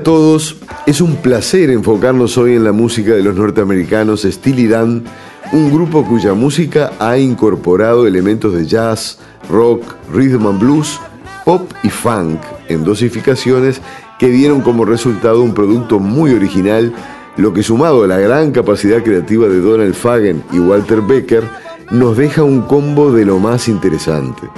A 0.00 0.02
todos, 0.02 0.56
es 0.86 1.02
un 1.02 1.16
placer 1.16 1.68
enfocarnos 1.68 2.38
hoy 2.38 2.54
en 2.54 2.64
la 2.64 2.72
música 2.72 3.12
de 3.12 3.22
los 3.22 3.34
norteamericanos 3.36 4.22
Steely 4.22 4.66
Dan, 4.66 5.04
un 5.52 5.70
grupo 5.70 6.06
cuya 6.06 6.32
música 6.32 6.92
ha 6.98 7.18
incorporado 7.18 8.06
elementos 8.06 8.54
de 8.54 8.64
jazz, 8.64 9.18
rock, 9.50 9.82
rhythm 10.10 10.46
and 10.46 10.58
blues, 10.58 10.98
pop 11.44 11.70
y 11.82 11.90
funk 11.90 12.40
en 12.68 12.82
dosificaciones 12.82 13.82
que 14.18 14.30
dieron 14.30 14.62
como 14.62 14.86
resultado 14.86 15.42
un 15.42 15.52
producto 15.52 15.98
muy 15.98 16.32
original, 16.32 16.94
lo 17.36 17.52
que 17.52 17.62
sumado 17.62 18.04
a 18.04 18.06
la 18.06 18.18
gran 18.18 18.52
capacidad 18.52 19.02
creativa 19.02 19.48
de 19.48 19.60
Donald 19.60 19.94
Fagen 19.94 20.42
y 20.50 20.60
Walter 20.60 21.02
Becker, 21.02 21.44
nos 21.90 22.16
deja 22.16 22.42
un 22.42 22.62
combo 22.62 23.12
de 23.12 23.26
lo 23.26 23.38
más 23.38 23.68
interesante. 23.68 24.48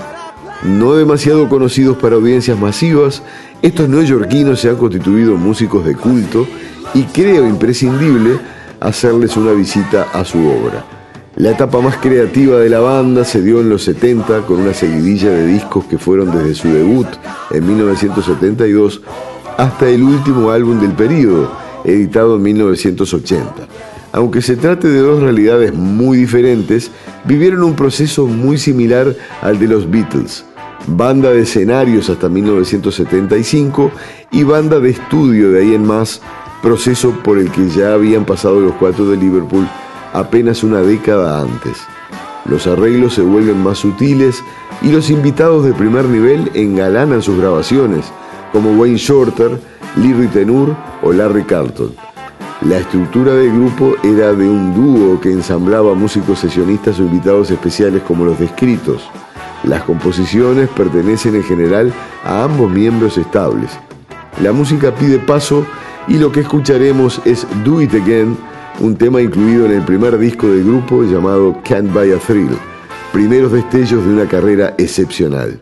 No 0.63 0.95
demasiado 0.95 1.49
conocidos 1.49 1.97
para 1.97 2.15
audiencias 2.15 2.57
masivas, 2.57 3.23
estos 3.63 3.89
neoyorquinos 3.89 4.61
se 4.61 4.69
han 4.69 4.77
constituido 4.77 5.37
músicos 5.37 5.85
de 5.85 5.97
culto 5.97 6.47
y 6.95 7.03
creo 7.05 7.49
imprescindible 7.49 8.39
hacerles 8.79 9.37
una 9.37 9.53
visita 9.53 10.09
a 10.13 10.25
su 10.25 10.39
obra. 10.39 10.85
La 11.35 11.51
etapa 11.51 11.81
más 11.81 11.97
creativa 11.97 12.59
de 12.59 12.69
la 12.69 12.79
banda 12.79 13.25
se 13.25 13.43
dio 13.43 13.61
en 13.61 13.71
los 13.71 13.83
70 13.83 14.43
con 14.43 14.61
una 14.61 14.73
seguidilla 14.73 15.31
de 15.31 15.47
discos 15.47 15.87
que 15.87 15.99
fueron 15.99 16.31
desde 16.31 16.55
su 16.55 16.69
debut 16.69 17.09
en 17.51 17.67
1972 17.67 19.01
hasta 19.59 19.89
el 19.89 20.03
último 20.03 20.51
álbum 20.51 20.79
del 20.79 20.93
periodo, 20.93 21.51
editado 21.85 22.37
en 22.37 22.43
1980. 22.43 23.67
Aunque 24.13 24.43
se 24.43 24.57
trate 24.57 24.89
de 24.89 25.01
dos 25.01 25.23
realidades 25.23 25.75
muy 25.75 26.19
diferentes, 26.19 26.91
vivieron 27.25 27.65
un 27.65 27.75
proceso 27.75 28.27
muy 28.27 28.59
similar 28.59 29.17
al 29.41 29.59
de 29.59 29.67
los 29.69 29.91
Beatles. 29.91 30.45
Banda 30.87 31.31
de 31.31 31.43
escenarios 31.43 32.11
hasta 32.11 32.29
1975 32.29 33.91
y 34.33 34.43
banda 34.43 34.81
de 34.81 34.91
estudio 34.91 35.53
de 35.53 35.61
ahí 35.61 35.75
en 35.75 35.87
más, 35.87 36.21
proceso 36.61 37.13
por 37.23 37.39
el 37.39 37.51
que 37.51 37.69
ya 37.69 37.95
habían 37.95 38.25
pasado 38.25 38.61
los 38.61 38.75
cuatro 38.75 39.07
de 39.07 39.17
Liverpool 39.17 39.67
apenas 40.13 40.63
una 40.65 40.81
década 40.81 41.41
antes. 41.41 41.79
Los 42.45 42.67
arreglos 42.67 43.15
se 43.15 43.23
vuelven 43.23 43.63
más 43.63 43.79
sutiles 43.79 44.43
y 44.83 44.91
los 44.91 45.11
invitados 45.11 45.65
de 45.65 45.73
primer 45.73 46.07
nivel 46.07 46.51
engalanan 46.55 47.23
sus 47.23 47.39
grabaciones, 47.39 48.07
como 48.53 48.73
Wayne 48.73 48.99
Shorter, 48.99 49.61
Lee 49.97 50.29
Tenur 50.33 50.75
o 51.03 51.13
Larry 51.13 51.45
Carlton. 51.45 51.95
La 52.63 52.79
estructura 52.79 53.35
del 53.35 53.53
grupo 53.53 53.95
era 54.03 54.33
de 54.33 54.49
un 54.49 54.75
dúo 54.75 55.21
que 55.21 55.31
ensamblaba 55.31 55.95
músicos 55.95 56.41
sesionistas 56.41 56.99
o 56.99 57.03
invitados 57.03 57.51
especiales 57.51 58.03
como 58.03 58.25
los 58.25 58.39
descritos. 58.39 59.03
Las 59.65 59.85
composiciones 59.85 60.69
pertenecen 60.71 61.37
en 61.37 61.45
general 61.45 61.93
a 62.25 62.45
ambos 62.45 62.71
miembros 62.71 63.17
estables. 63.17 63.71
La 64.43 64.53
música 64.53 64.95
pide 64.95 65.19
paso 65.19 65.65
y 66.09 66.19
lo 66.19 66.33
que 66.33 66.41
escucharemos 66.41 67.21
es 67.25 67.47
Do 67.65 67.81
It 67.81 67.95
Again, 67.95 68.37
un 68.81 68.97
tema 68.97 69.21
incluido 69.21 69.67
en 69.67 69.73
el 69.73 69.83
primer 69.83 70.19
disco 70.19 70.49
del 70.49 70.65
grupo 70.65 71.05
llamado 71.05 71.61
Can't 71.63 71.93
Buy 71.93 72.13
a 72.13 72.19
Thrill, 72.19 72.51
primeros 73.13 73.53
destellos 73.53 74.05
de 74.05 74.13
una 74.13 74.27
carrera 74.27 74.75
excepcional. 74.79 75.61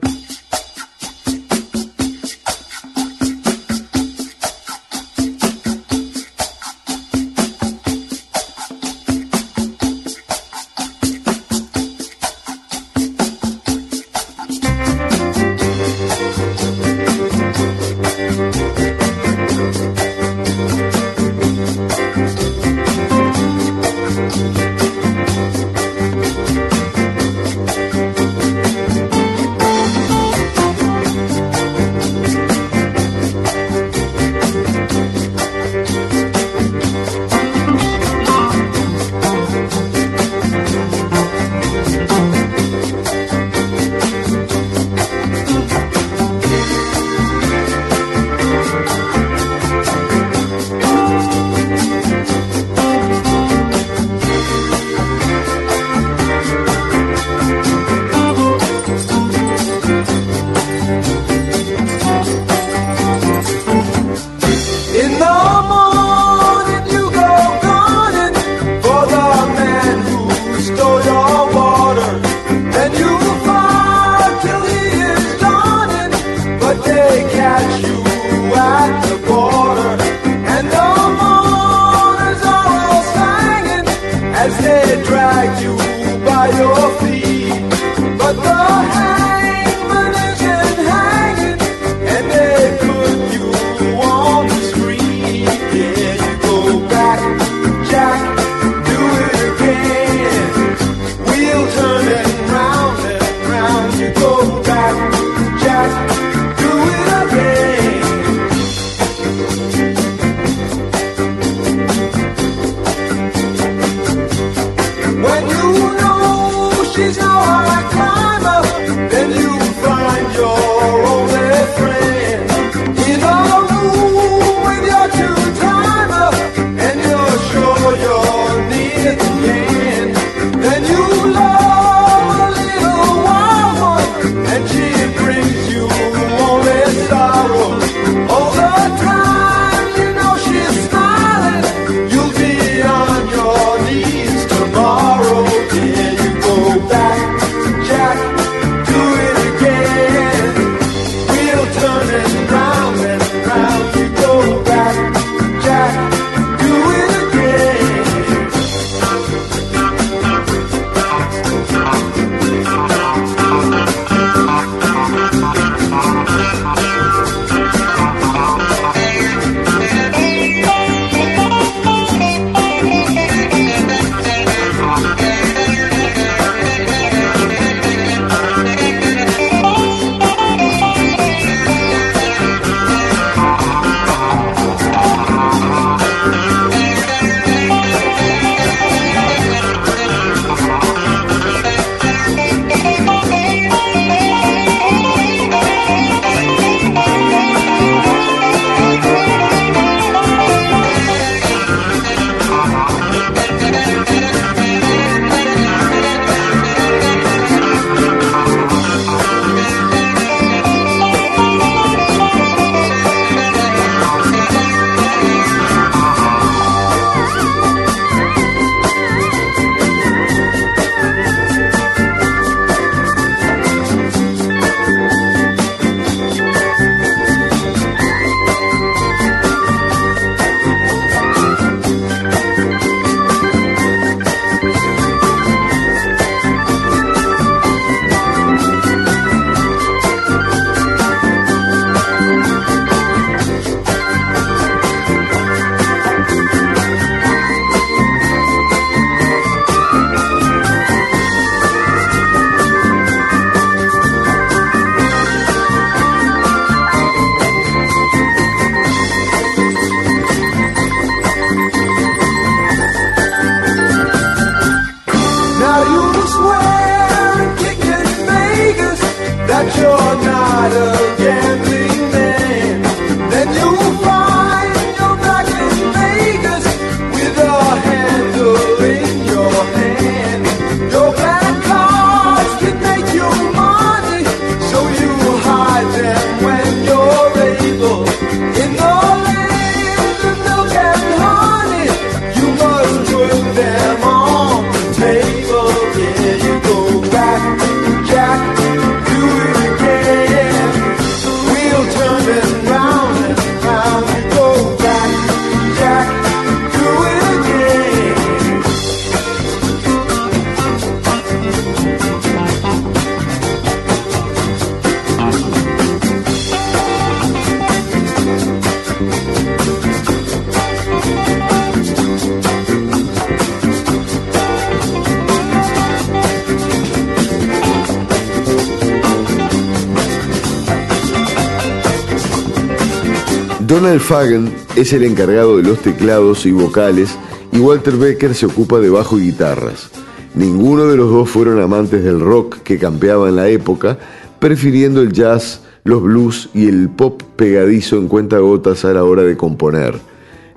Donald 333.90 334.06
Fagen 334.06 334.54
es 334.76 334.92
el 334.92 335.02
encargado 335.02 335.56
de 335.56 335.64
los 335.64 335.80
teclados 335.80 336.46
y 336.46 336.52
vocales 336.52 337.18
y 337.50 337.58
Walter 337.58 337.96
Becker 337.96 338.36
se 338.36 338.46
ocupa 338.46 338.78
de 338.78 338.88
bajo 338.88 339.18
y 339.18 339.22
guitarras. 339.22 339.90
Ninguno 340.36 340.86
de 340.86 340.96
los 340.96 341.10
dos 341.10 341.28
fueron 341.28 341.60
amantes 341.60 342.04
del 342.04 342.20
rock 342.20 342.58
que 342.62 342.78
campeaba 342.78 343.28
en 343.28 343.34
la 343.34 343.48
época, 343.48 343.98
prefiriendo 344.38 345.02
el 345.02 345.10
jazz, 345.12 345.62
los 345.82 346.04
blues 346.04 346.50
y 346.54 346.68
el 346.68 346.88
pop 346.88 347.20
pegadizo 347.34 347.96
en 347.96 348.06
cuentagotas 348.06 348.84
a 348.84 348.92
la 348.92 349.02
hora 349.02 349.24
de 349.24 349.36
componer. 349.36 349.98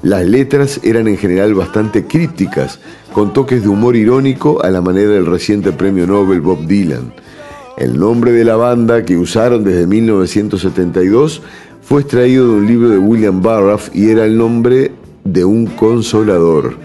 Las 0.04 0.28
letras 0.28 0.80
eran 0.84 1.08
en 1.08 1.18
general 1.18 1.56
bastante 1.56 2.06
crípticas, 2.06 2.80
con 3.14 3.34
toques 3.34 3.64
de 3.64 3.68
humor 3.68 3.96
irónico 3.96 4.64
a 4.64 4.70
la 4.70 4.82
manera 4.82 5.10
del 5.10 5.26
reciente 5.26 5.72
premio 5.72 6.06
Nobel 6.06 6.42
Bob 6.42 6.68
Dylan. 6.68 7.12
El 7.80 7.98
nombre 7.98 8.32
de 8.32 8.46
la 8.46 8.56
banda 8.56 9.04
que 9.04 9.18
usaron 9.18 9.64
desde 9.64 9.88
1972 9.88 11.42
fue 11.84 12.02
extraído 12.02 12.48
de 12.48 12.54
un 12.54 12.68
libro 12.68 12.90
de 12.90 12.98
William 12.98 13.42
Barraff 13.42 13.90
y 13.94 14.10
era 14.10 14.26
el 14.26 14.38
nombre 14.38 14.92
de 15.24 15.46
un 15.46 15.68
consolador. 15.68 16.76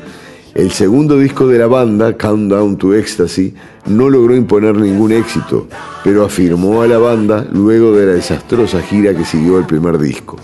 El 0.54 0.72
segundo 0.72 1.18
disco 1.18 1.46
de 1.46 1.58
la 1.58 1.68
banda, 1.68 2.16
Countdown 2.16 2.76
to 2.78 2.94
Ecstasy, 2.94 3.54
no 3.86 4.10
logró 4.10 4.34
imponer 4.34 4.76
ningún 4.76 5.12
éxito, 5.12 5.68
pero 6.02 6.24
afirmó 6.24 6.82
a 6.82 6.88
la 6.88 6.98
banda 6.98 7.46
luego 7.52 7.92
de 7.92 8.06
la 8.06 8.12
desastrosa 8.14 8.82
gira 8.82 9.14
que 9.14 9.24
siguió 9.24 9.58
el 9.58 9.66
primer 9.66 9.98
disco. 9.98 10.36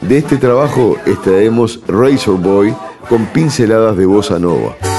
De 0.00 0.18
este 0.18 0.36
trabajo 0.36 0.96
extraemos 1.06 1.80
Razor 1.86 2.40
Boy 2.40 2.74
con 3.08 3.26
pinceladas 3.26 3.96
de 3.96 4.06
bossa 4.06 4.38
nova. 4.38 4.91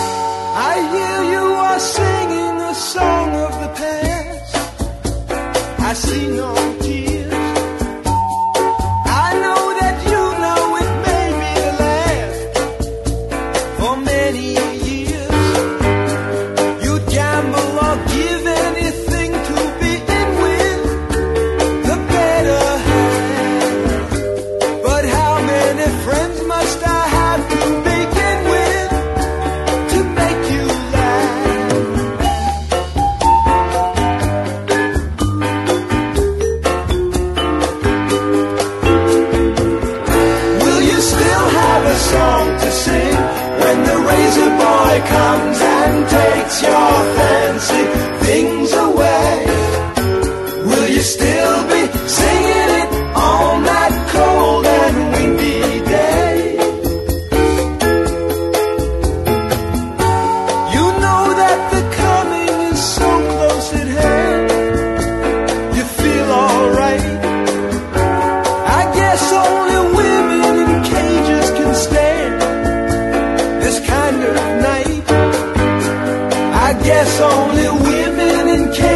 Yes, 76.85 77.21
only 77.21 77.69
women 77.83 78.47
in 78.49 78.73
Canada. 78.73 78.92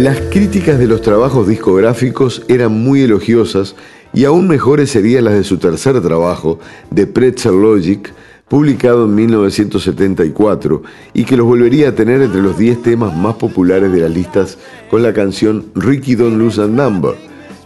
Las 0.00 0.18
críticas 0.30 0.78
de 0.78 0.86
los 0.86 1.02
trabajos 1.02 1.46
discográficos 1.46 2.42
eran 2.48 2.72
muy 2.72 3.02
elogiosas 3.02 3.76
y 4.14 4.24
aún 4.24 4.48
mejores 4.48 4.88
serían 4.88 5.24
las 5.24 5.34
de 5.34 5.44
su 5.44 5.58
tercer 5.58 6.00
trabajo, 6.00 6.58
The 6.94 7.06
Pretzel 7.06 7.60
Logic, 7.60 8.10
publicado 8.48 9.04
en 9.04 9.14
1974 9.14 10.82
y 11.12 11.24
que 11.24 11.36
los 11.36 11.46
volvería 11.46 11.90
a 11.90 11.94
tener 11.94 12.22
entre 12.22 12.40
los 12.40 12.56
10 12.56 12.80
temas 12.80 13.14
más 13.14 13.34
populares 13.34 13.92
de 13.92 14.00
las 14.00 14.10
listas 14.10 14.56
con 14.90 15.02
la 15.02 15.12
canción 15.12 15.66
Ricky 15.74 16.14
Don't 16.14 16.38
Lose 16.38 16.62
a 16.62 16.66
Number. 16.66 17.12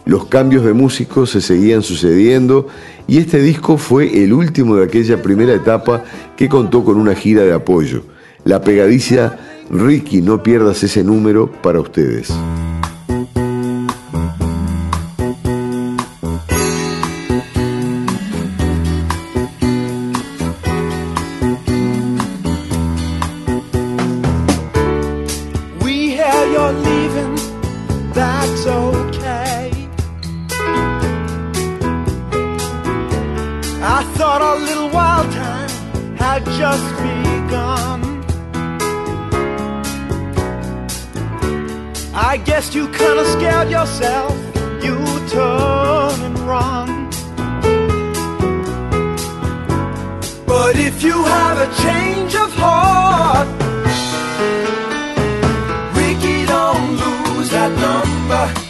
Los 0.05 0.25
cambios 0.25 0.65
de 0.65 0.73
músicos 0.73 1.29
se 1.29 1.39
seguían 1.39 1.83
sucediendo 1.83 2.67
y 3.07 3.19
este 3.19 3.39
disco 3.39 3.77
fue 3.77 4.25
el 4.25 4.33
último 4.33 4.75
de 4.75 4.83
aquella 4.83 5.21
primera 5.21 5.53
etapa 5.53 6.03
que 6.35 6.49
contó 6.49 6.83
con 6.83 6.97
una 6.97 7.15
gira 7.15 7.43
de 7.43 7.53
apoyo. 7.53 8.03
La 8.43 8.59
pegadicia 8.59 9.39
Ricky, 9.69 10.21
no 10.21 10.41
pierdas 10.43 10.83
ese 10.83 11.03
número 11.03 11.51
para 11.51 11.79
ustedes. 11.79 12.31
봐. 58.27 58.64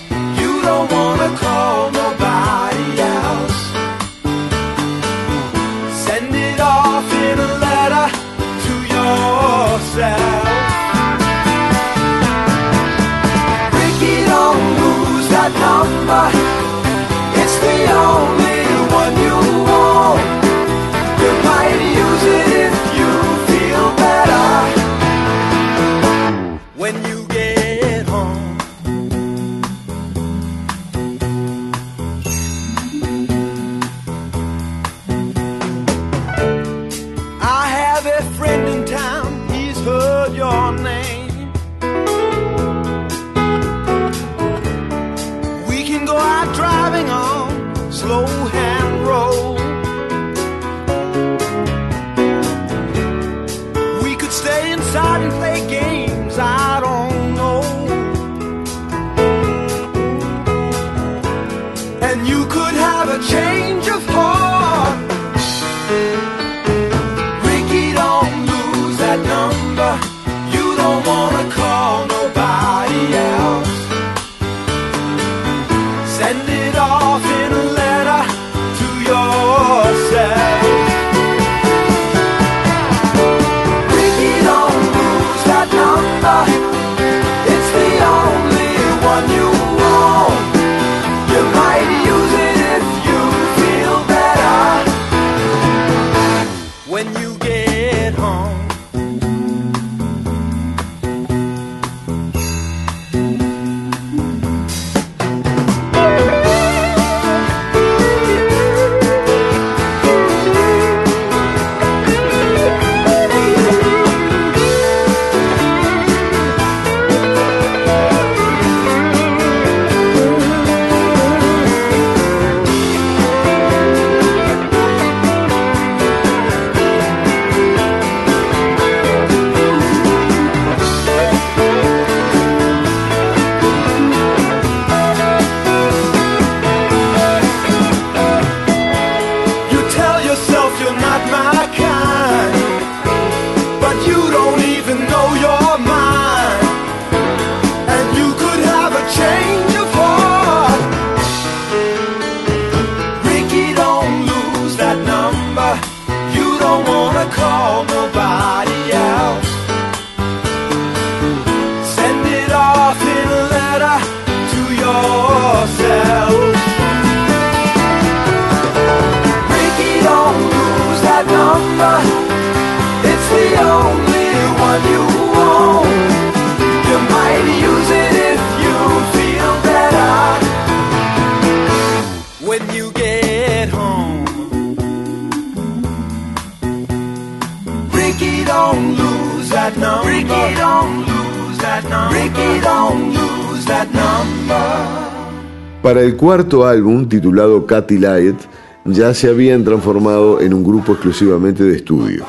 Para 195.81 196.01
el 196.01 196.15
cuarto 196.15 196.65
álbum, 196.65 197.09
titulado 197.09 197.65
Cathy 197.65 197.97
Light, 197.97 198.37
ya 198.85 199.13
se 199.13 199.29
habían 199.29 199.65
transformado 199.65 200.39
en 200.39 200.53
un 200.53 200.63
grupo 200.63 200.93
exclusivamente 200.93 201.63
de 201.65 201.75
estudio. 201.75 202.23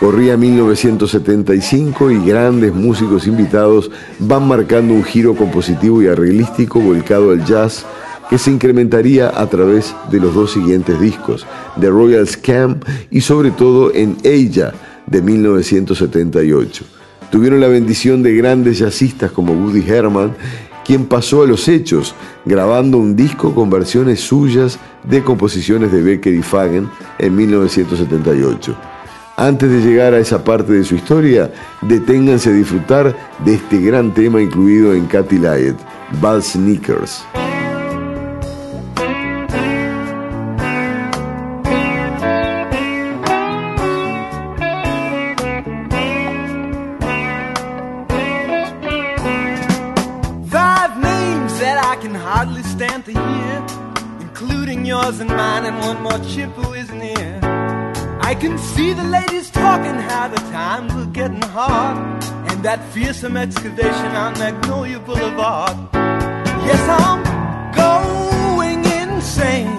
Corría 0.00 0.36
1975 0.36 2.10
y 2.10 2.24
grandes 2.24 2.74
músicos 2.74 3.28
invitados 3.28 3.92
van 4.18 4.48
marcando 4.48 4.94
un 4.94 5.04
giro 5.04 5.36
compositivo 5.36 6.02
y 6.02 6.08
arreglístico 6.08 6.80
volcado 6.80 7.30
al 7.30 7.44
jazz 7.44 7.86
que 8.28 8.38
se 8.38 8.50
incrementaría 8.50 9.28
a 9.28 9.46
través 9.46 9.94
de 10.10 10.20
los 10.20 10.34
dos 10.34 10.52
siguientes 10.52 11.00
discos, 11.00 11.46
The 11.80 11.88
Royal 11.88 12.26
Scam 12.26 12.80
y 13.10 13.20
sobre 13.20 13.50
todo 13.50 13.92
en 13.94 14.16
Ella 14.22 14.72
de 15.06 15.22
1978. 15.22 16.84
Tuvieron 17.30 17.60
la 17.60 17.68
bendición 17.68 18.22
de 18.22 18.34
grandes 18.34 18.78
jazzistas 18.78 19.30
como 19.30 19.52
Woody 19.52 19.84
Herman, 19.86 20.34
quien 20.84 21.06
pasó 21.06 21.42
a 21.42 21.46
los 21.46 21.68
hechos, 21.68 22.14
grabando 22.46 22.96
un 22.96 23.14
disco 23.14 23.54
con 23.54 23.68
versiones 23.68 24.20
suyas 24.20 24.78
de 25.04 25.22
composiciones 25.22 25.92
de 25.92 26.02
Becker 26.02 26.32
y 26.32 26.42
Fagen 26.42 26.88
en 27.18 27.36
1978. 27.36 28.74
Antes 29.36 29.70
de 29.70 29.80
llegar 29.80 30.14
a 30.14 30.18
esa 30.18 30.42
parte 30.42 30.72
de 30.72 30.84
su 30.84 30.96
historia, 30.96 31.52
deténganse 31.82 32.50
a 32.50 32.54
disfrutar 32.54 33.14
de 33.44 33.54
este 33.54 33.80
gran 33.80 34.12
tema 34.12 34.40
incluido 34.40 34.94
en 34.94 35.06
Cathy 35.06 35.38
Lyett, 35.38 35.76
Bad 36.20 36.40
Sneakers. 36.40 37.22
That 62.68 62.84
fearsome 62.92 63.34
excavation 63.38 64.12
on 64.14 64.34
Magnolia 64.34 65.00
Boulevard. 65.00 65.74
Yes, 66.68 66.82
I'm 67.02 67.20
going 67.72 68.84
insane, 68.84 69.77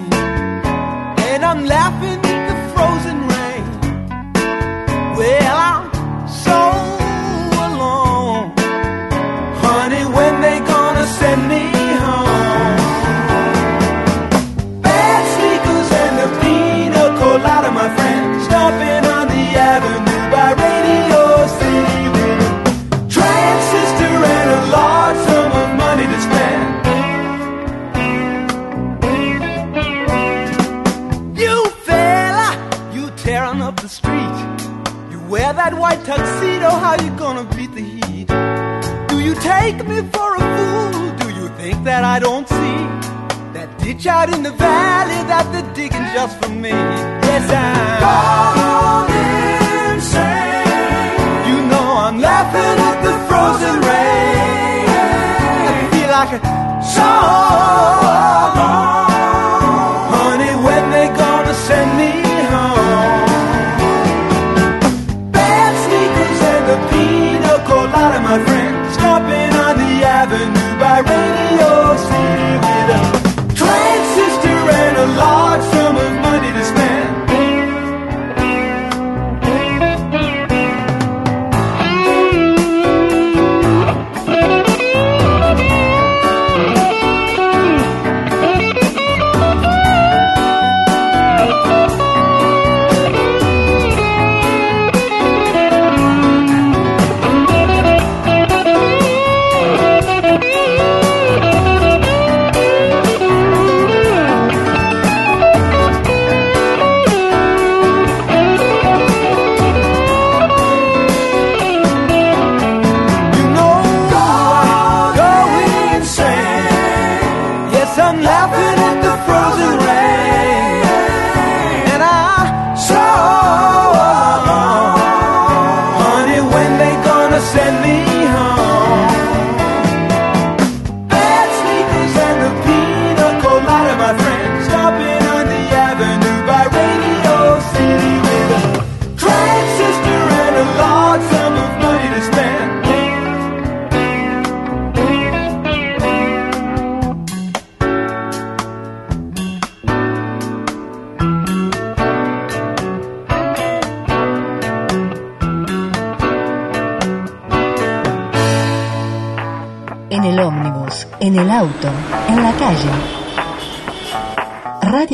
take 39.49 39.79
me 39.91 39.97
for 40.13 40.29
a 40.35 40.43
fool? 40.55 41.05
Do 41.21 41.27
you 41.39 41.47
think 41.59 41.77
that 41.89 42.03
I 42.15 42.17
don't 42.25 42.47
see 42.57 42.77
that 43.55 43.69
ditch 43.83 44.05
out 44.05 44.27
in 44.35 44.41
the 44.47 44.53
valley 44.67 45.21
that 45.31 45.45
they're 45.51 45.71
digging 45.79 46.07
just 46.15 46.33
for 46.39 46.51
me? 46.63 46.75
Yes, 47.29 47.45
I'm 47.65 47.89
gone 48.05 49.11
insane. 49.93 51.17
You 51.49 51.57
know 51.71 51.85
I'm 52.05 52.17
laughing 52.29 52.75
at 52.89 52.97
the 53.07 53.13
frozen 53.27 53.75
rain. 53.89 54.87
I 55.71 55.77
feel 55.93 56.09
like 56.17 56.31
a 56.37 56.41
song. 56.95 58.53
Honey, 60.13 60.53
when 60.65 60.83
they 60.93 61.07
gonna 61.23 61.55
send 61.67 61.89
me 62.01 62.11
home? 62.53 63.25
Bad 65.37 65.71
sneakers 65.83 66.39
and 66.53 66.63
the 66.71 66.77
pina 66.89 67.53
colada, 67.67 68.19
my 68.29 68.37
friend. 68.47 68.78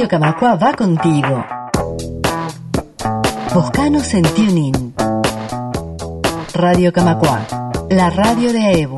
Radio 0.05 0.19
Camacua 0.19 0.55
va 0.55 0.73
contigo. 0.73 1.45
Buscanos 3.55 4.13
en 4.13 4.21
TuneIn. 4.21 4.93
Radio 6.53 6.93
Camacua, 6.93 7.47
la 7.89 8.11
radio 8.11 8.53
de 8.53 8.81
Evo. 8.81 8.97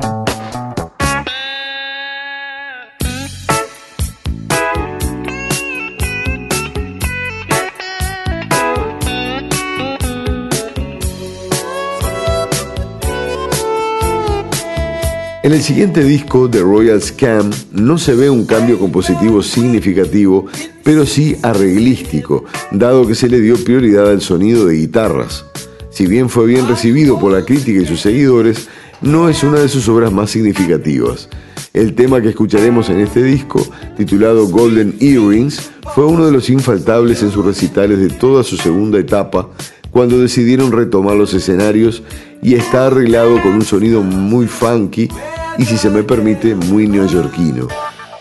En 15.42 15.54
el 15.54 15.62
siguiente 15.62 16.04
disco, 16.04 16.50
The 16.50 16.60
Royal 16.60 17.00
Scam, 17.00 17.48
no 17.72 17.96
se 17.96 18.14
ve 18.14 18.28
un 18.28 18.44
cambio 18.44 18.78
compositivo 18.78 19.42
significativo, 19.42 20.44
pero 20.88 21.04
sí 21.04 21.36
arreglístico, 21.42 22.46
dado 22.70 23.06
que 23.06 23.14
se 23.14 23.28
le 23.28 23.42
dio 23.42 23.62
prioridad 23.62 24.08
al 24.08 24.22
sonido 24.22 24.64
de 24.64 24.76
guitarras. 24.76 25.44
Si 25.90 26.06
bien 26.06 26.30
fue 26.30 26.46
bien 26.46 26.66
recibido 26.66 27.20
por 27.20 27.30
la 27.30 27.44
crítica 27.44 27.82
y 27.82 27.84
sus 27.84 28.00
seguidores, 28.00 28.70
no 29.02 29.28
es 29.28 29.42
una 29.42 29.58
de 29.58 29.68
sus 29.68 29.86
obras 29.90 30.10
más 30.12 30.30
significativas. 30.30 31.28
El 31.74 31.94
tema 31.94 32.22
que 32.22 32.30
escucharemos 32.30 32.88
en 32.88 33.00
este 33.00 33.22
disco, 33.22 33.66
titulado 33.98 34.46
Golden 34.48 34.96
Earrings, 34.98 35.70
fue 35.94 36.06
uno 36.06 36.24
de 36.24 36.32
los 36.32 36.48
infaltables 36.48 37.22
en 37.22 37.32
sus 37.32 37.44
recitales 37.44 37.98
de 37.98 38.08
toda 38.08 38.42
su 38.42 38.56
segunda 38.56 38.98
etapa, 38.98 39.50
cuando 39.90 40.18
decidieron 40.18 40.72
retomar 40.72 41.16
los 41.16 41.34
escenarios 41.34 42.02
y 42.42 42.54
está 42.54 42.86
arreglado 42.86 43.42
con 43.42 43.52
un 43.52 43.62
sonido 43.66 44.02
muy 44.02 44.46
funky 44.46 45.10
y 45.58 45.66
si 45.66 45.76
se 45.76 45.90
me 45.90 46.02
permite 46.02 46.54
muy 46.54 46.88
neoyorquino. 46.88 47.68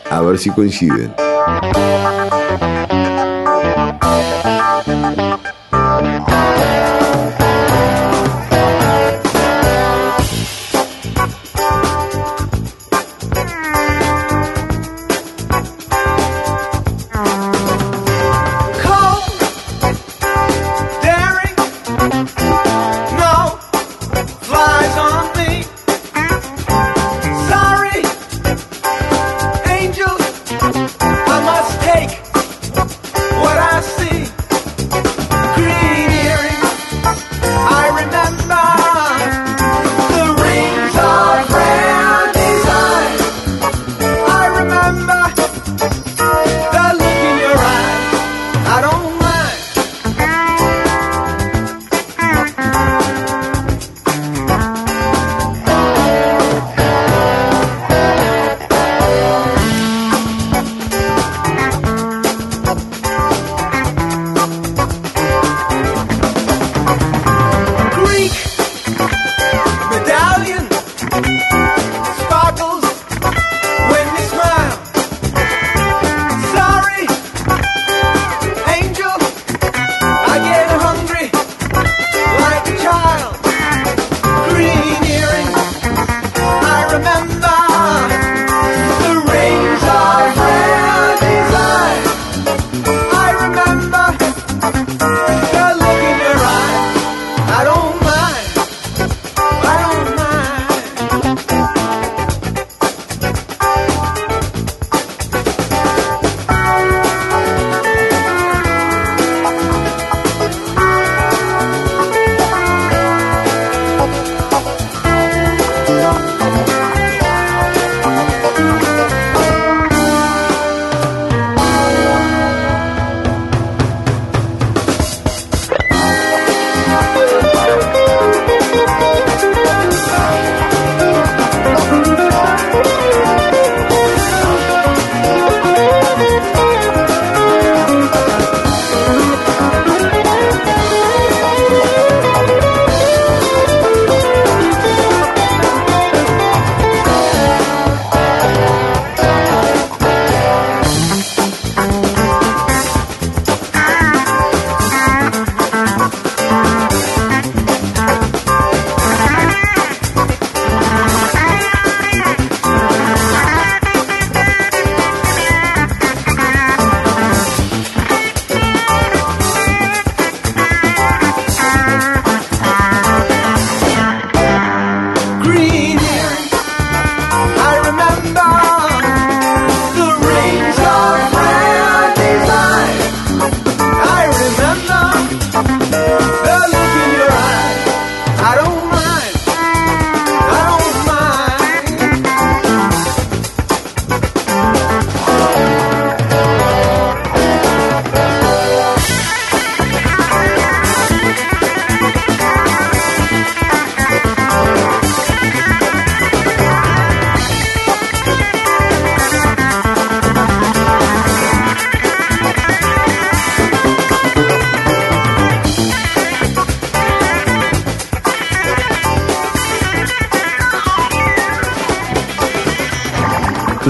A 0.10 0.20
ver 0.20 0.38
si 0.38 0.50
coinciden. 0.50 1.14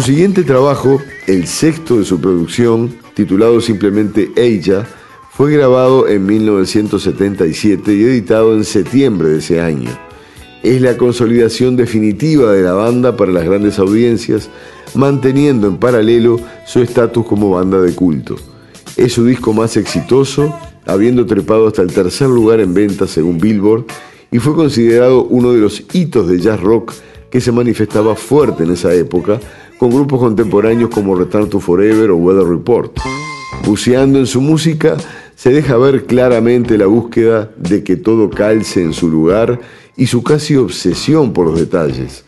Siguiente 0.07 0.43
trabajo, 0.43 1.01
el 1.27 1.47
sexto 1.47 1.97
de 1.97 2.05
su 2.05 2.21
producción, 2.21 2.95
titulado 3.13 3.59
simplemente 3.59 4.31
Ella, 4.37 4.87
fue 5.31 5.51
grabado 5.51 6.07
en 6.07 6.25
1977 6.25 7.93
y 7.93 8.03
editado 8.03 8.53
en 8.53 8.63
septiembre 8.63 9.27
de 9.27 9.39
ese 9.39 9.59
año. 9.59 9.89
Es 10.63 10.81
la 10.81 10.95
consolidación 10.95 11.75
definitiva 11.75 12.53
de 12.53 12.63
la 12.63 12.71
banda 12.71 13.17
para 13.17 13.33
las 13.33 13.43
grandes 13.43 13.79
audiencias, 13.79 14.49
manteniendo 14.95 15.67
en 15.67 15.75
paralelo 15.75 16.39
su 16.65 16.79
estatus 16.79 17.25
como 17.25 17.49
banda 17.49 17.81
de 17.81 17.93
culto. 17.93 18.37
Es 18.95 19.11
su 19.11 19.25
disco 19.25 19.51
más 19.51 19.75
exitoso, 19.75 20.57
habiendo 20.85 21.25
trepado 21.25 21.67
hasta 21.67 21.81
el 21.81 21.91
tercer 21.91 22.29
lugar 22.29 22.61
en 22.61 22.73
ventas 22.73 23.09
según 23.09 23.39
Billboard, 23.39 23.83
y 24.31 24.39
fue 24.39 24.55
considerado 24.55 25.25
uno 25.25 25.51
de 25.51 25.59
los 25.59 25.83
hitos 25.91 26.29
de 26.29 26.39
jazz 26.39 26.61
rock 26.61 26.93
que 27.29 27.41
se 27.41 27.51
manifestaba 27.51 28.15
fuerte 28.15 28.63
en 28.63 28.71
esa 28.71 28.93
época, 28.93 29.41
con 29.77 29.89
grupos 29.91 30.19
contemporáneos 30.19 30.89
como 30.89 31.15
Return 31.15 31.49
to 31.49 31.59
Forever 31.59 32.11
o 32.11 32.17
Weather 32.17 32.47
Report. 32.47 32.97
Buceando 33.65 34.19
en 34.19 34.27
su 34.27 34.41
música, 34.41 34.97
se 35.35 35.51
deja 35.51 35.77
ver 35.77 36.05
claramente 36.05 36.77
la 36.77 36.87
búsqueda 36.87 37.51
de 37.57 37.83
que 37.83 37.95
todo 37.95 38.29
calce 38.29 38.81
en 38.81 38.93
su 38.93 39.09
lugar 39.09 39.59
y 39.95 40.07
su 40.07 40.23
casi 40.23 40.55
obsesión 40.55 41.33
por 41.33 41.47
los 41.47 41.59
detalles. 41.59 42.25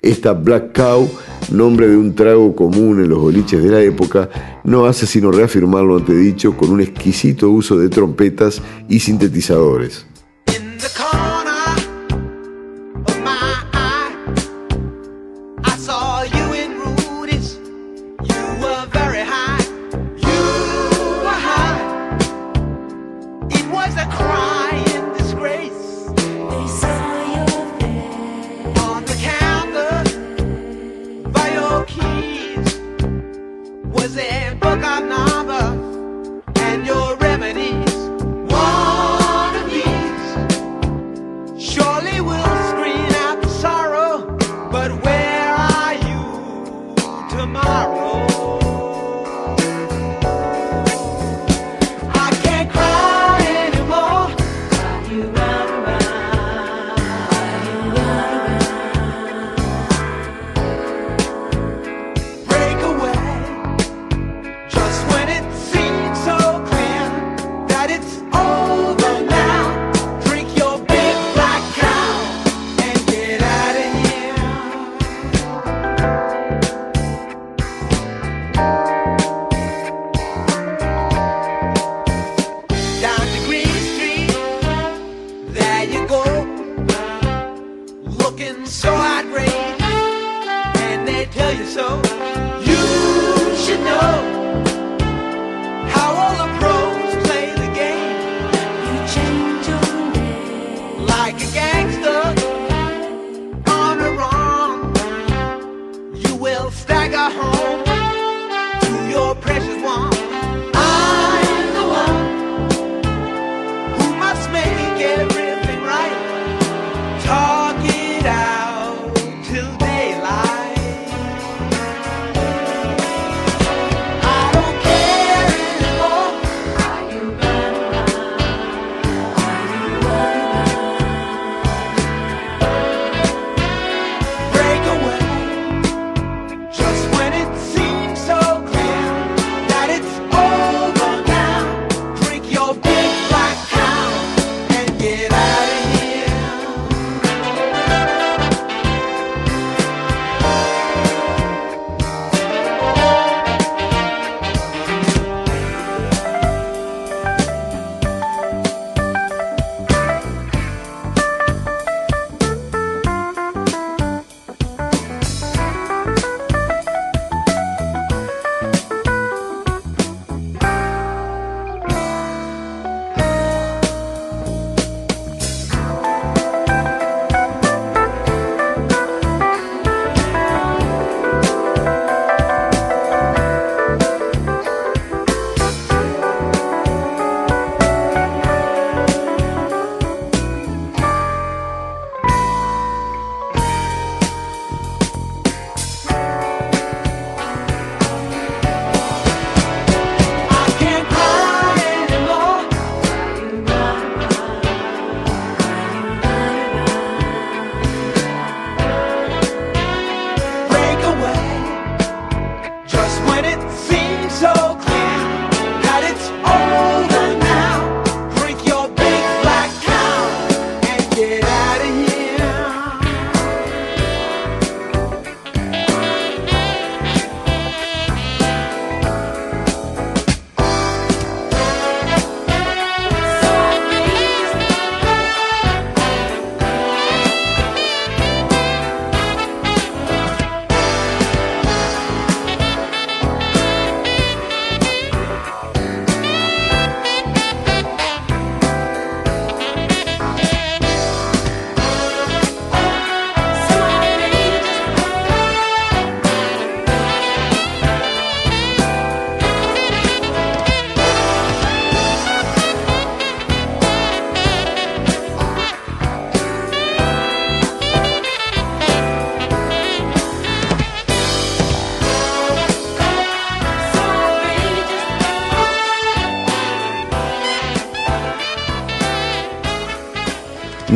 Esta 0.00 0.32
Black 0.32 0.76
Cow, 0.76 1.08
nombre 1.50 1.88
de 1.88 1.96
un 1.96 2.14
trago 2.14 2.54
común 2.56 3.00
en 3.00 3.08
los 3.08 3.20
boliches 3.20 3.62
de 3.62 3.70
la 3.70 3.80
época, 3.80 4.28
no 4.64 4.86
hace 4.86 5.06
sino 5.06 5.30
reafirmar 5.30 5.84
lo 5.84 5.96
antedicho 5.96 6.56
con 6.56 6.70
un 6.70 6.80
exquisito 6.80 7.50
uso 7.50 7.78
de 7.78 7.88
trompetas 7.88 8.60
y 8.88 8.98
sintetizadores. 8.98 10.06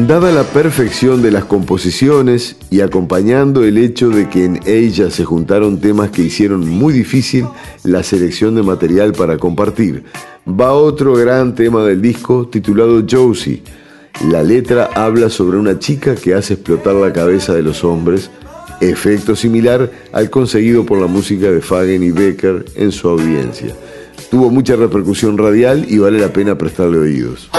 Dada 0.07 0.31
la 0.31 0.45
perfección 0.45 1.21
de 1.21 1.33
las 1.33 1.47
composiciones 1.47 2.57
y 2.71 2.81
acompañando 2.81 3.65
el 3.65 3.77
hecho 3.77 4.09
de 4.09 4.29
que 4.29 4.45
en 4.45 4.61
ella 4.65 5.11
se 5.11 5.25
juntaron 5.25 5.81
temas 5.81 6.11
que 6.11 6.23
hicieron 6.23 6.69
muy 6.69 6.93
difícil 6.93 7.45
la 7.83 8.05
selección 8.05 8.55
de 8.55 8.63
material 8.63 9.15
para 9.15 9.37
compartir, 9.37 10.05
va 10.49 10.73
otro 10.75 11.15
gran 11.15 11.57
tema 11.57 11.83
del 11.83 12.01
disco 12.01 12.47
titulado 12.47 13.03
Josie. 13.11 13.65
La 14.31 14.45
letra 14.45 14.91
habla 14.95 15.29
sobre 15.29 15.59
una 15.59 15.81
chica 15.81 16.15
que 16.15 16.35
hace 16.35 16.55
explotar 16.55 16.95
la 16.95 17.13
cabeza 17.13 17.53
de 17.53 17.63
los 17.63 17.83
hombres, 17.83 18.31
efecto 18.81 19.35
similar 19.35 19.91
al 20.13 20.31
conseguido 20.31 20.87
por 20.87 21.01
la 21.01 21.09
música 21.09 21.51
de 21.51 21.61
Fagen 21.61 22.05
y 22.05 22.13
Becker 22.13 22.65
en 22.77 22.93
su 22.93 23.09
audiencia. 23.09 23.75
Tuvo 24.31 24.51
mucha 24.51 24.77
repercusión 24.77 25.37
radial 25.37 25.85
y 25.89 25.99
vale 25.99 26.21
la 26.21 26.33
pena 26.33 26.57
prestarle 26.57 26.99
oídos. 26.99 27.51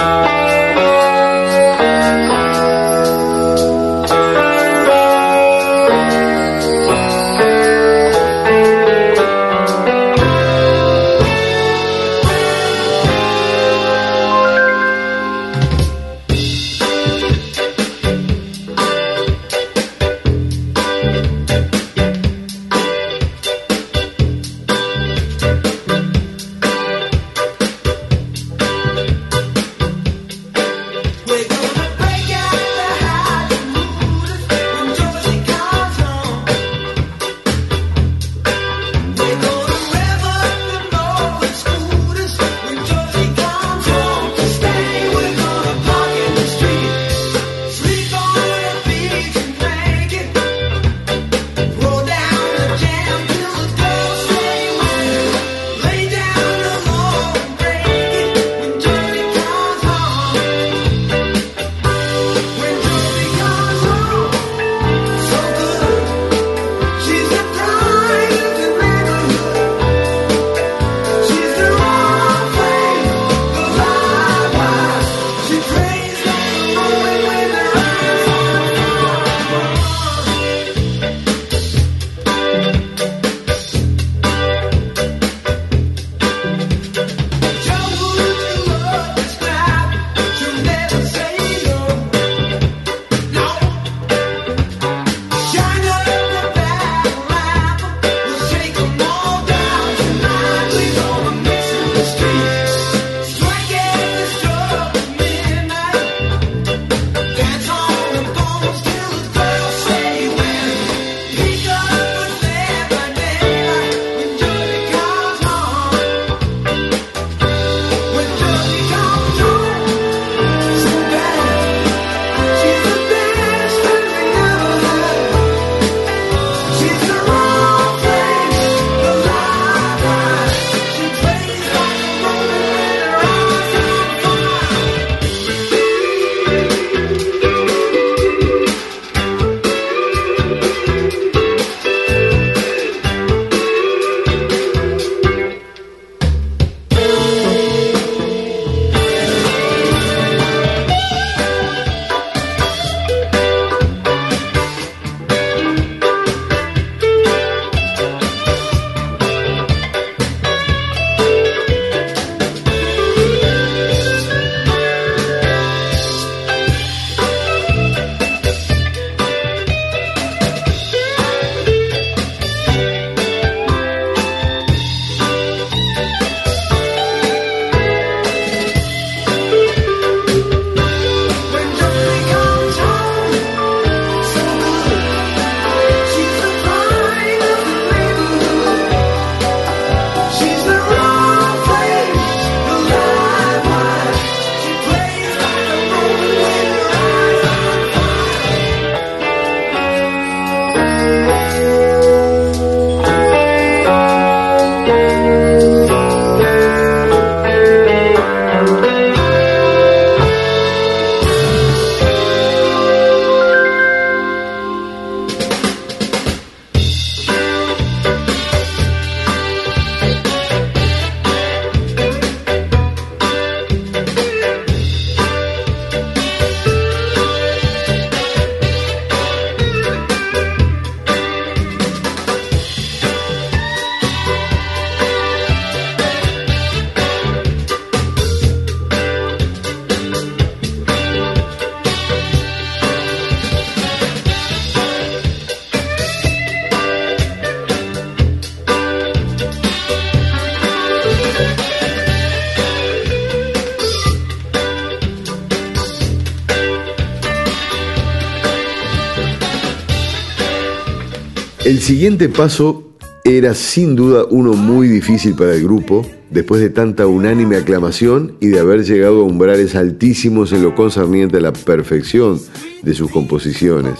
Siguiente 261.87 262.27
paso 262.27 262.83
era 263.23 263.53
sin 263.53 263.95
duda 263.95 264.25
uno 264.29 264.55
muy 264.55 264.89
difícil 264.89 265.35
para 265.35 265.53
el 265.53 265.63
grupo 265.63 266.05
después 266.29 266.59
de 266.59 266.69
tanta 266.69 267.07
unánime 267.07 267.55
aclamación 267.55 268.35
y 268.41 268.47
de 268.47 268.59
haber 268.59 268.83
llegado 268.83 269.21
a 269.21 269.23
umbrales 269.23 269.73
altísimos 269.73 270.51
en 270.51 270.63
lo 270.63 270.75
concerniente 270.75 271.37
a 271.37 271.39
la 271.39 271.53
perfección 271.53 272.41
de 272.81 272.93
sus 272.93 273.09
composiciones. 273.09 273.99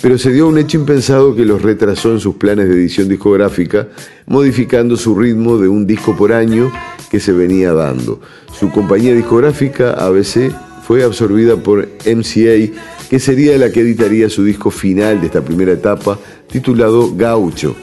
Pero 0.00 0.16
se 0.16 0.32
dio 0.32 0.48
un 0.48 0.56
hecho 0.56 0.78
impensado 0.78 1.36
que 1.36 1.44
los 1.44 1.60
retrasó 1.60 2.12
en 2.12 2.20
sus 2.20 2.36
planes 2.36 2.66
de 2.66 2.76
edición 2.76 3.10
discográfica, 3.10 3.88
modificando 4.24 4.96
su 4.96 5.14
ritmo 5.14 5.58
de 5.58 5.68
un 5.68 5.86
disco 5.86 6.16
por 6.16 6.32
año 6.32 6.72
que 7.10 7.20
se 7.20 7.32
venía 7.32 7.74
dando. 7.74 8.22
Su 8.58 8.70
compañía 8.70 9.14
discográfica, 9.14 9.90
ABC, 9.90 10.50
fue 10.82 11.04
absorbida 11.04 11.56
por 11.56 11.86
MCA, 12.06 12.72
que 13.08 13.18
sería 13.18 13.56
la 13.58 13.70
que 13.70 13.80
editaría 13.80 14.28
su 14.28 14.44
disco 14.44 14.70
final 14.70 15.20
de 15.20 15.26
esta 15.26 15.42
primera 15.42 15.72
etapa, 15.72 16.18
titulado 16.50 17.14
Gaucho. 17.16 17.74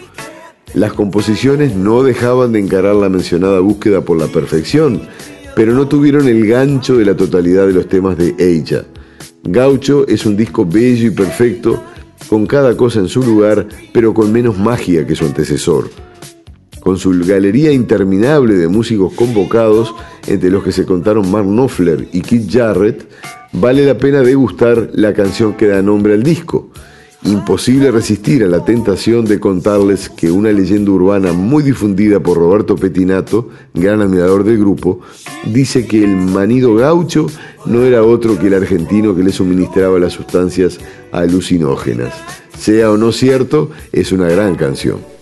Las 0.73 0.93
composiciones 0.93 1.75
no 1.75 2.03
dejaban 2.03 2.51
de 2.51 2.59
encarar 2.59 2.95
la 2.95 3.09
mencionada 3.09 3.59
búsqueda 3.59 4.01
por 4.01 4.17
la 4.17 4.27
perfección, 4.27 5.01
pero 5.55 5.73
no 5.73 5.87
tuvieron 5.87 6.27
el 6.27 6.45
gancho 6.45 6.97
de 6.97 7.05
la 7.05 7.15
totalidad 7.15 7.65
de 7.65 7.73
los 7.73 7.87
temas 7.87 8.17
de 8.17 8.35
ella. 8.37 8.85
Gaucho 9.43 10.07
es 10.07 10.25
un 10.25 10.35
disco 10.35 10.65
bello 10.65 11.07
y 11.07 11.11
perfecto, 11.11 11.81
con 12.27 12.45
cada 12.45 12.75
cosa 12.75 12.99
en 12.99 13.07
su 13.07 13.21
lugar, 13.21 13.67
pero 13.93 14.13
con 14.13 14.31
menos 14.31 14.57
magia 14.57 15.05
que 15.05 15.15
su 15.15 15.25
antecesor. 15.25 15.89
Con 16.85 16.99
su 16.99 17.19
galería 17.25 17.71
interminable 17.71 18.53
de 18.53 18.67
músicos 18.67 19.11
convocados, 19.15 19.95
entre 20.27 20.51
los 20.51 20.63
que 20.63 20.71
se 20.71 20.85
contaron 20.85 21.31
Mark 21.31 21.47
Knopfler 21.47 22.07
y 22.13 22.21
Keith 22.21 22.47
Jarrett, 22.47 23.09
vale 23.53 23.83
la 23.83 23.97
pena 23.97 24.21
degustar 24.21 24.91
la 24.93 25.11
canción 25.11 25.55
que 25.55 25.65
da 25.65 25.81
nombre 25.81 26.13
al 26.13 26.21
disco. 26.21 26.69
Imposible 27.23 27.89
resistir 27.89 28.43
a 28.43 28.47
la 28.47 28.63
tentación 28.63 29.25
de 29.25 29.39
contarles 29.39 30.09
que 30.09 30.29
una 30.29 30.51
leyenda 30.51 30.91
urbana 30.91 31.33
muy 31.33 31.63
difundida 31.63 32.19
por 32.19 32.37
Roberto 32.37 32.75
Petinato, 32.75 33.49
gran 33.73 34.01
admirador 34.01 34.43
del 34.43 34.59
grupo, 34.59 34.99
dice 35.51 35.87
que 35.87 36.03
el 36.03 36.15
manido 36.15 36.75
gaucho 36.75 37.25
no 37.65 37.81
era 37.81 38.03
otro 38.03 38.37
que 38.37 38.45
el 38.45 38.53
argentino 38.53 39.15
que 39.15 39.23
le 39.23 39.31
suministraba 39.31 39.97
las 39.97 40.13
sustancias 40.13 40.77
alucinógenas. 41.11 42.13
Sea 42.55 42.91
o 42.91 42.97
no 42.97 43.11
cierto, 43.11 43.71
es 43.91 44.11
una 44.11 44.29
gran 44.29 44.53
canción. 44.53 45.15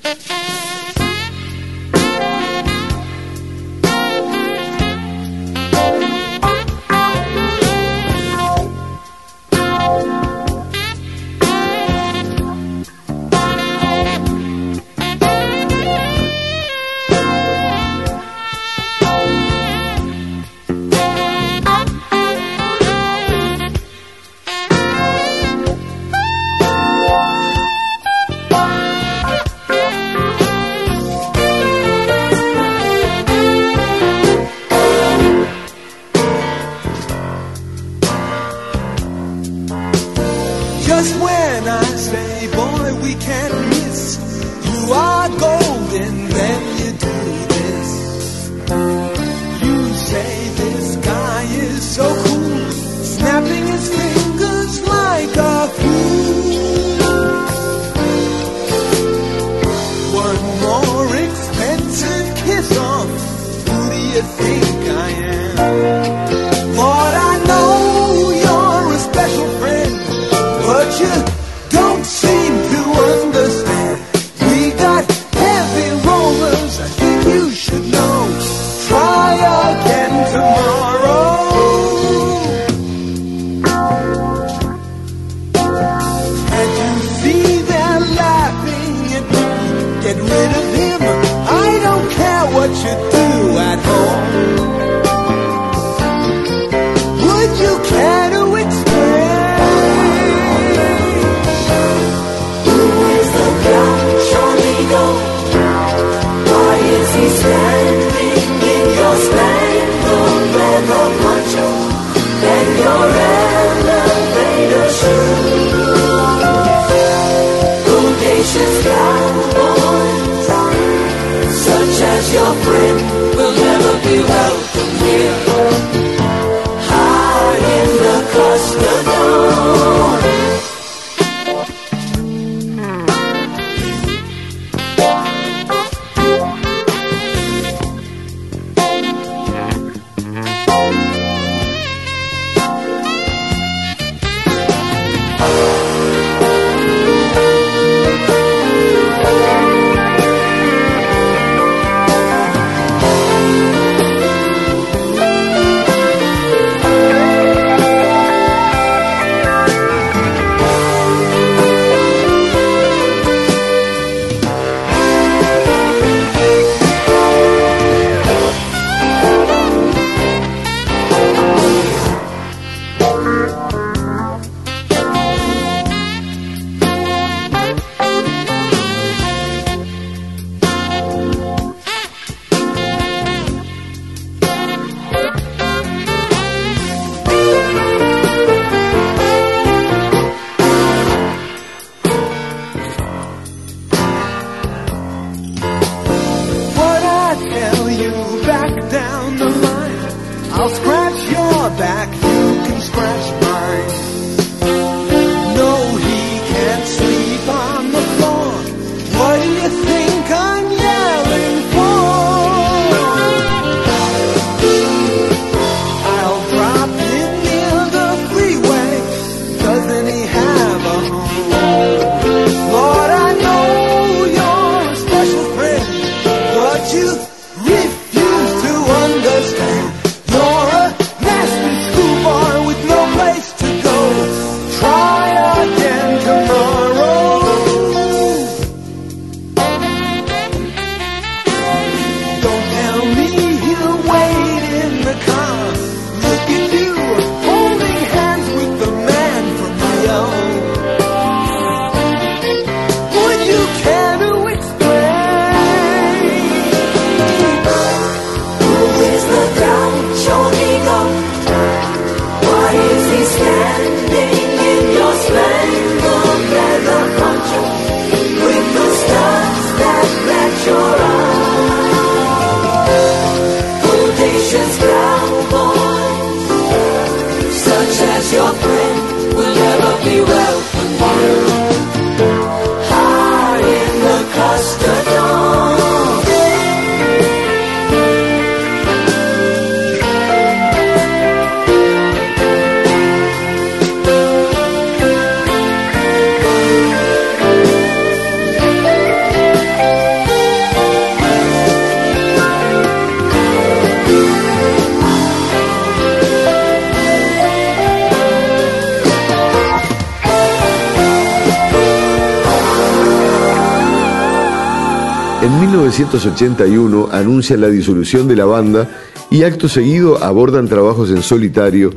1981 315.94 317.10
anuncian 317.12 317.62
la 317.62 317.68
disolución 317.68 318.28
de 318.28 318.36
la 318.36 318.46
banda 318.46 318.89
y 319.30 319.44
acto 319.44 319.70
seguido 319.70 320.24
abordan 320.24 320.68
trabajos 320.68 321.12
en 321.12 321.22
solitario, 321.22 321.91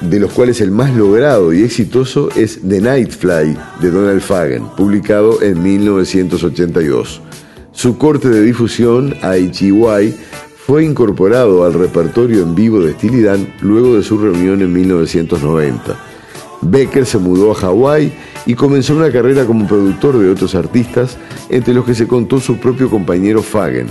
de 0.00 0.18
los 0.18 0.32
cuales 0.32 0.60
el 0.60 0.72
más 0.72 0.92
logrado 0.92 1.52
y 1.52 1.62
exitoso 1.62 2.30
es 2.34 2.58
The 2.68 2.80
Night 2.80 3.12
Fly 3.12 3.56
de 3.80 3.90
Donald 3.92 4.20
Fagen, 4.20 4.64
publicado 4.76 5.40
en 5.40 5.62
1982. 5.62 7.20
Su 7.70 7.96
corte 7.96 8.28
de 8.28 8.42
difusión, 8.42 9.14
IGY, 9.22 10.16
fue 10.66 10.84
incorporado 10.84 11.64
al 11.64 11.74
repertorio 11.74 12.42
en 12.42 12.56
vivo 12.56 12.80
de 12.80 12.94
Steely 12.94 13.22
Dan 13.22 13.54
luego 13.60 13.94
de 13.94 14.02
su 14.02 14.18
reunión 14.18 14.62
en 14.62 14.72
1990. 14.72 16.15
Becker 16.62 17.06
se 17.06 17.18
mudó 17.18 17.52
a 17.52 17.54
Hawái 17.54 18.12
y 18.46 18.54
comenzó 18.54 18.94
una 18.94 19.10
carrera 19.10 19.44
como 19.44 19.66
productor 19.66 20.18
de 20.18 20.30
otros 20.30 20.54
artistas, 20.54 21.16
entre 21.48 21.74
los 21.74 21.84
que 21.84 21.94
se 21.94 22.06
contó 22.06 22.40
su 22.40 22.56
propio 22.58 22.88
compañero 22.90 23.42
Fagen. 23.42 23.86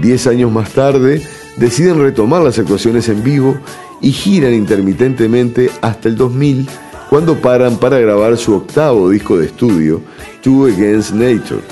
Diez 0.00 0.26
años 0.26 0.50
más 0.50 0.70
tarde, 0.70 1.22
deciden 1.56 2.00
retomar 2.00 2.42
las 2.42 2.58
actuaciones 2.58 3.08
en 3.08 3.22
vivo 3.22 3.56
y 4.00 4.10
giran 4.10 4.54
intermitentemente 4.54 5.70
hasta 5.82 6.08
el 6.08 6.16
2000, 6.16 6.66
cuando 7.10 7.40
paran 7.40 7.76
para 7.76 7.98
grabar 7.98 8.36
su 8.36 8.54
octavo 8.54 9.10
disco 9.10 9.38
de 9.38 9.46
estudio, 9.46 10.00
Two 10.42 10.66
Against 10.66 11.12
Nature. 11.12 11.62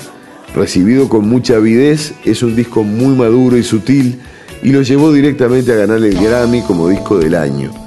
Recibido 0.55 1.09
con 1.09 1.27
mucha 1.27 1.55
avidez, 1.55 2.13
es 2.23 2.43
un 2.43 2.55
disco 2.55 2.83
muy 2.83 3.15
maduro 3.15 3.57
y 3.57 3.63
sutil 3.63 4.19
y 4.61 4.69
lo 4.69 4.81
llevó 4.81 5.11
directamente 5.11 5.73
a 5.73 5.75
ganar 5.75 5.97
el 5.97 6.17
Grammy 6.17 6.61
como 6.61 6.87
disco 6.87 7.17
del 7.17 7.35
año. 7.35 7.82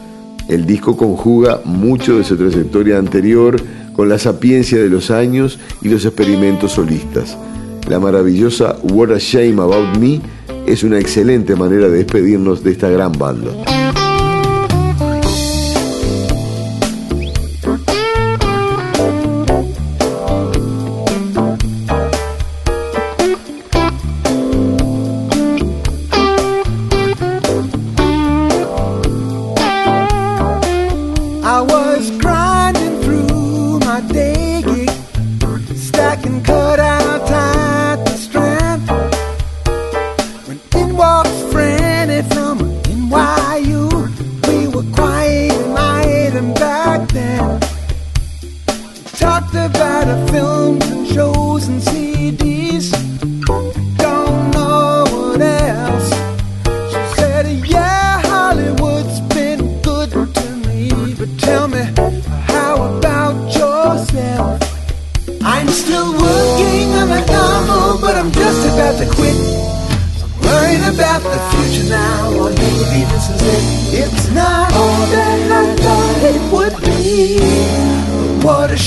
El 0.48 0.64
disco 0.64 0.96
conjuga 0.96 1.60
mucho 1.64 2.18
de 2.18 2.24
su 2.24 2.36
trayectoria 2.36 2.98
anterior 2.98 3.56
con 3.92 4.08
la 4.08 4.18
sapiencia 4.18 4.78
de 4.78 4.88
los 4.88 5.10
años 5.10 5.58
y 5.82 5.88
los 5.88 6.04
experimentos 6.04 6.72
solistas. 6.72 7.36
La 7.88 7.98
maravillosa 7.98 8.76
What 8.82 9.12
a 9.12 9.18
Shame 9.18 9.60
About 9.60 9.96
Me 9.98 10.20
es 10.66 10.84
una 10.84 10.98
excelente 10.98 11.56
manera 11.56 11.88
de 11.88 11.98
despedirnos 11.98 12.62
de 12.62 12.72
esta 12.72 12.88
gran 12.88 13.12
banda. 13.12 13.75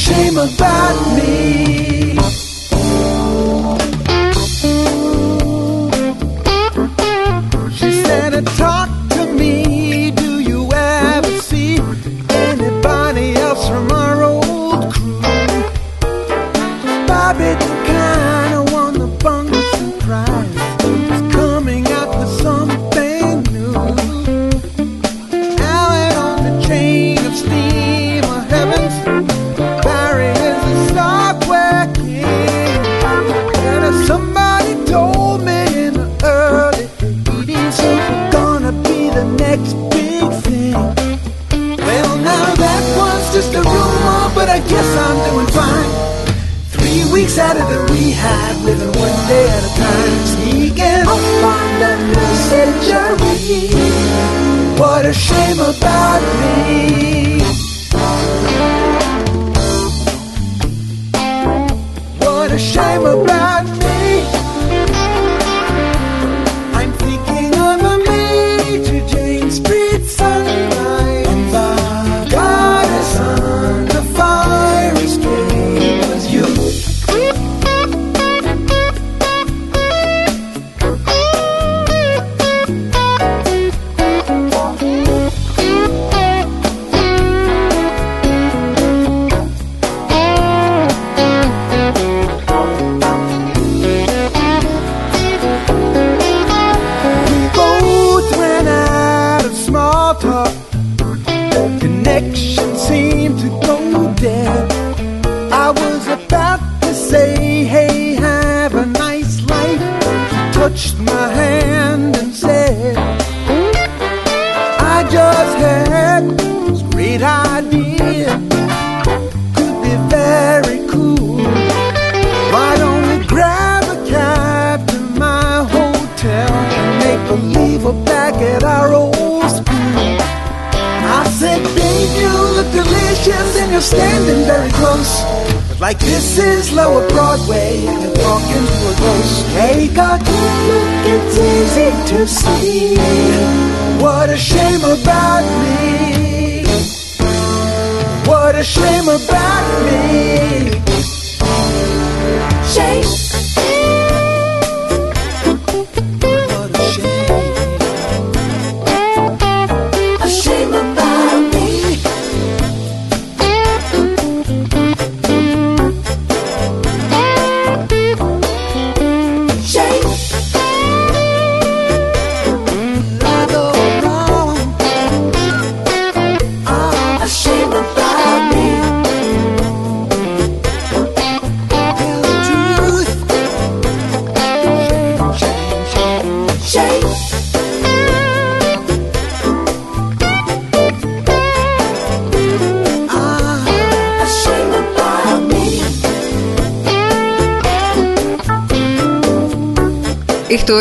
Dream 0.10 0.38
about 0.39 1.18
me. 1.18 1.99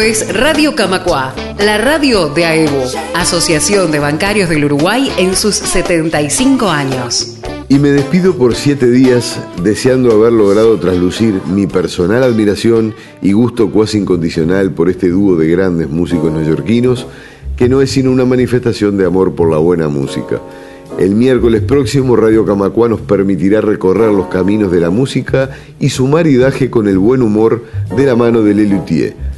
Es 0.08 0.34
Radio 0.34 0.74
Camacua, 0.74 1.34
la 1.58 1.76
radio 1.76 2.30
de 2.30 2.46
AEBO, 2.46 2.82
Asociación 3.14 3.92
de 3.92 3.98
Bancarios 3.98 4.48
del 4.48 4.64
Uruguay 4.64 5.12
en 5.18 5.36
sus 5.36 5.54
75 5.54 6.70
años. 6.70 7.38
Y 7.68 7.78
me 7.78 7.90
despido 7.90 8.34
por 8.34 8.54
siete 8.54 8.90
días 8.90 9.38
deseando 9.62 10.10
haber 10.10 10.32
logrado 10.32 10.78
traslucir 10.78 11.42
mi 11.48 11.66
personal 11.66 12.22
admiración 12.22 12.94
y 13.20 13.32
gusto 13.32 13.70
cuasi 13.70 13.98
incondicional 13.98 14.72
por 14.72 14.88
este 14.88 15.10
dúo 15.10 15.36
de 15.36 15.48
grandes 15.48 15.90
músicos 15.90 16.32
neoyorquinos 16.32 17.06
que 17.58 17.68
no 17.68 17.82
es 17.82 17.90
sino 17.90 18.10
una 18.10 18.24
manifestación 18.24 18.96
de 18.96 19.04
amor 19.04 19.34
por 19.34 19.50
la 19.50 19.58
buena 19.58 19.88
música. 19.88 20.40
El 20.98 21.16
miércoles 21.16 21.60
próximo 21.60 22.16
Radio 22.16 22.46
Camacua 22.46 22.88
nos 22.88 23.02
permitirá 23.02 23.60
recorrer 23.60 24.10
los 24.12 24.28
caminos 24.28 24.72
de 24.72 24.80
la 24.80 24.88
música 24.88 25.50
y 25.78 25.90
su 25.90 26.06
maridaje 26.06 26.70
con 26.70 26.88
el 26.88 26.96
buen 26.96 27.20
humor 27.20 27.62
de 27.94 28.06
la 28.06 28.16
mano 28.16 28.40
de 28.40 28.54
Lelutier. 28.54 29.37